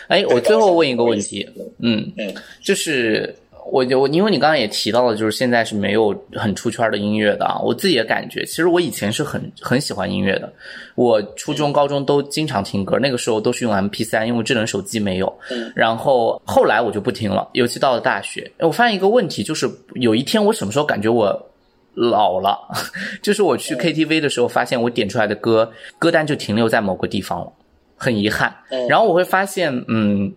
[0.08, 3.34] 哎，我最后问一个问题，嗯嗯，就是
[3.70, 10.52] 我我因为你刚刚也提到了，就是现在是没有很出圈的音乐的啊，我自己的感觉，其实我以前是很很喜欢音乐的，
[10.94, 15.32] 我初中高中都经常听歌，那个时候都是用 M P 三，因为智能手机没有，
[15.74, 21.50] 然后后来我就不听了，尤其到了大学，我发现一个问题，就是有一天我什么时候感觉我
[21.94, 22.58] 老了，
[23.22, 27.52] 就是我去 K T V 的时候，发现我点出来的歌歌单就停留在某个地方了。
[27.94, 28.52] 很遗憾，
[28.88, 30.32] 然后我会发现，嗯，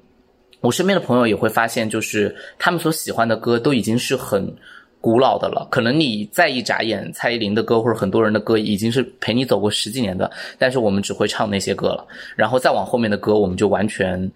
[0.66, 4.52] 我身边的朋友也会发现，就是他们所喜欢的歌都已经是很
[5.00, 5.68] 古老的了。
[5.70, 12.04] 可能你再一眨眼，蔡依林的歌或者很多人的歌已经是陪你走过十几年的，但是我们只会唱那些歌了。
[12.36, 14.32] 然后再往后面的歌，我们就完全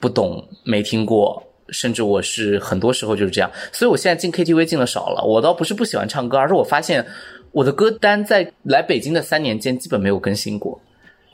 [0.00, 3.48] 不懂、没听过，甚至我是很多时候就是这样。
[3.72, 5.22] 所以我现在进 KTV 进的少了。
[5.24, 7.06] 我倒不是不喜欢唱歌，而是我发现
[7.52, 10.80] 我的歌单在来北京的三年间基本没有更新过。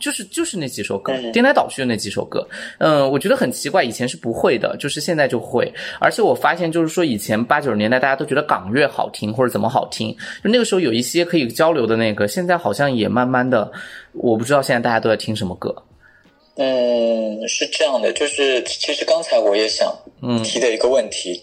[0.04, 5.72] 就是就是那几首歌，颠来倒去的那几首歌，嗯，我觉得很奇怪，以前是不会的，就是现在就会。
[5.98, 10.14] 而且我发现，就是说以前八九十年代大家都觉得港乐好听或者怎么好听，
[10.44, 13.72] 就那个时候有一些可以交流的那个，现在好像也慢慢的，
[14.12, 15.74] 我不知道现在大家都在听什么歌。
[16.56, 19.90] 嗯，是这样的，就是其实刚才我也想
[20.44, 21.42] 提的一个问题，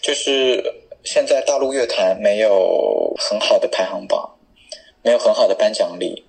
[0.00, 0.64] 就是
[1.04, 4.26] 现在大陆乐坛没有很好的排行榜。
[5.02, 6.24] 没有很好的颁奖礼，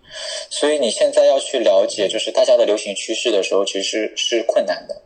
[0.49, 5.01] 所以你现在要去了解就是大家的流行趋势的时候，其实是困难的。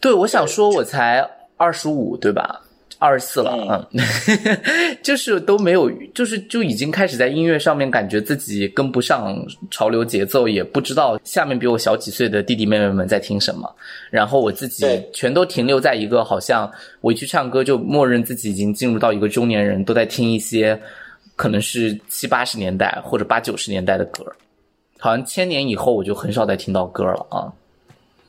[0.00, 2.62] 对，我想说，我才二十五，对吧？
[2.98, 4.02] 二十四了，嗯，
[5.04, 9.36] 就是都没有，就是就已经开始在音乐上面感觉自己跟不上
[9.70, 13.70] 潮流节奏，也不知道下面比我小几岁的弟弟妹妹们在听什么，
[14.10, 16.70] 然后我自己全都停留在一个好像
[17.02, 20.80] 我一去唱歌就默认自己已经进入到一个中年人，都在听一些
[21.36, 24.24] 可能是七八十年代或者八九十年代的歌，
[24.98, 27.52] 好像千年以后我就很少再听到歌了啊。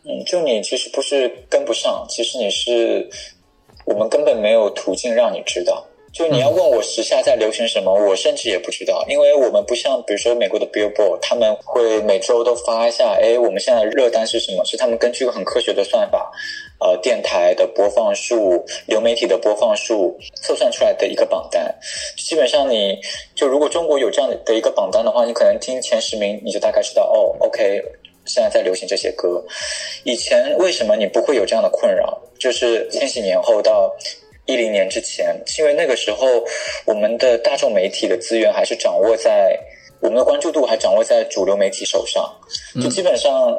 [0.04, 3.10] 嗯，就你其实不是跟不上，其实你是。
[3.86, 5.82] 我们根本没有途径让你知道，
[6.14, 14.66] 就你要问我时下在流行什么，我甚至也不知道，因为我们不像比如说美国的 Billboard，他们会每周都发一下，哎，我们现在热单是什么？
[14.66, 16.32] 是他们根据一个很科学的算法，
[16.80, 21.74] 呃，电台的播放数、流媒体的播放数测算出来的一个榜单。
[22.18, 22.98] 基本上，你
[23.36, 27.84] 就如果中国有这样的一个榜单的话，你可能听前十名，你就大概知道，哦，OK。
[28.26, 29.42] 现在在流行这些歌，
[30.04, 32.22] 以前为什么你不会有这样的困扰？
[32.38, 33.90] 就是千禧年后到
[34.48, 36.26] 一零年之前，因为那个时候
[36.86, 39.56] 我们的大众媒体的资源还是掌握在
[40.00, 42.34] 我们的关注度还掌握在主流媒体手上。
[42.82, 43.56] 就基本上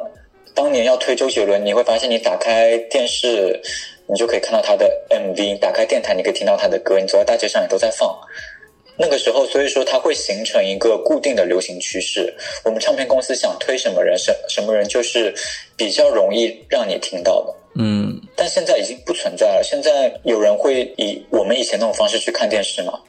[0.53, 3.61] 当年要推周杰伦，你会发现你打开电视，
[4.07, 8.13] 你就可以看到他的 MV；打开电台，你可以听到他的歌；你走在大街上也都在放。
[9.01, 12.33] 那个时候，所以说它会形成一个固定的流行趋势。
[12.65, 15.33] 我们唱片公司想推什么人，什什么人就是
[15.77, 17.55] 比较容易让你听到的。
[17.81, 19.63] 嗯，但现在已经不存在了。
[19.63, 22.99] 现在有人会以我们以前那种方式去看电视吗？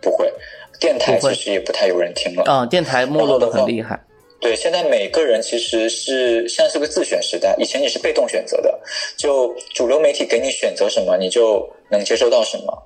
[0.00, 0.32] 不会，
[0.78, 2.44] 电台其实也不太有人听了。
[2.44, 3.98] 啊，电台没落的很厉害。
[4.40, 7.54] 对，现在每个人其实是现在是个自选时代。
[7.58, 8.80] 以前你是被动选择的，
[9.16, 12.82] 就主流媒体给你选择什么，你就能接收到什么。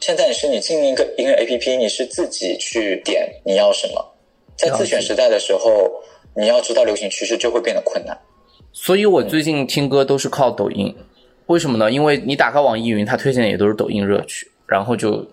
[0.00, 4.04] 现在你是你进一个音乐 A P P，你是自己去点你要什么。
[4.54, 5.90] 在自选时代的时候，
[6.36, 8.16] 你要知道流行趋势就会变得困难。
[8.78, 10.94] 所以我最近听歌都是靠抖音，
[11.46, 11.90] 为什么呢？
[11.90, 15.26] 因为你打开网易云，它推荐的也都是抖音热曲，然后就，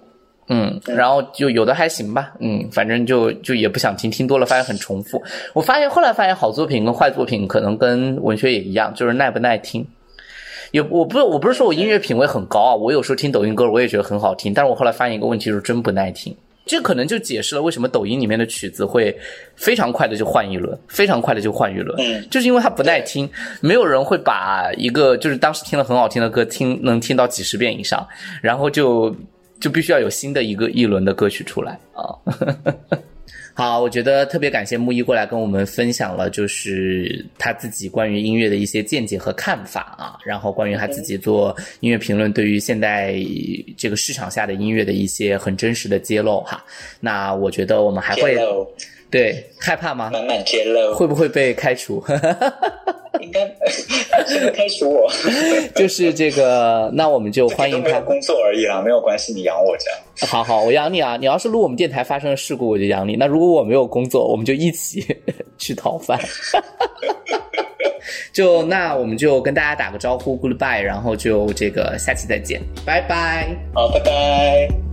[0.47, 5.21] 嗯，然后就有的还行吧，嗯，反正就就也不想听，听多了发现很重复。
[5.51, 9.85] 我发现后来发现好作品跟坏作品可能跟文学也一样，就是耐不耐听。
[10.71, 16.33] 也我不我不是说我音乐品味很高啊，我有时候听抖音歌我也觉得很好听，但是我后来发现一个问题就是真不耐听，
[16.65, 19.15] 这可能就解释了为什么抖音里面的曲子会
[19.55, 23.29] 非常快的就换一轮，非常快的就换一轮，嗯，就是因为它不耐听，
[23.61, 28.07] 没有人会把一个就是当时听了很好听的歌听能听到几十遍以上，
[28.41, 29.15] 然后就
[29.59, 31.77] 就必须要有新的一个一轮的歌曲出来。
[31.93, 32.15] 啊。
[33.55, 43.15] 好，我觉得特别感谢木一过来跟我们分享了，就是他自己关于音乐的一些见解和看法啊，然后关于他自己做音乐评论，对于现在
[43.77, 46.65] 这个市场下的音乐的一些很真实的揭露哈。
[46.99, 48.35] 那我觉得我们还会
[49.13, 50.09] 对害怕吗？
[50.11, 52.03] 满满揭露，会不会被开除？
[53.21, 53.45] 应该
[54.51, 55.09] 开除我，
[55.75, 59.99] 就是这个，那我们就欢迎他工作而已啦，没有关系，你养我这样。
[60.27, 61.15] 好好，我养你啊！
[61.15, 63.15] 你要是录我们电台发生了事故，我就养你。
[63.15, 65.05] 那如果我没有工作，我们就一起
[65.59, 66.19] 去讨饭。
[68.33, 73.55] 就那我们就跟大家打个招呼，goodbye，然后就这个下期再见，拜拜。
[73.75, 74.92] 好，拜拜。